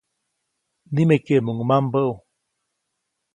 [0.93, 2.13] Nimekeʼmuŋ mambäʼu.